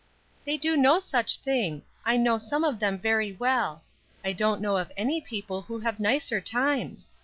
"They 0.45 0.57
do 0.57 0.75
no 0.75 0.97
such 0.97 1.37
thing; 1.37 1.83
I 2.05 2.17
know 2.17 2.39
some 2.39 2.63
of 2.63 2.79
them 2.79 2.97
very 2.97 3.33
well; 3.33 3.83
I 4.25 4.33
don't 4.33 4.59
know 4.59 4.77
of 4.77 4.91
any 4.97 5.21
people 5.21 5.61
who 5.61 5.81
have 5.81 5.99
nicer 5.99 6.41
times. 6.41 7.07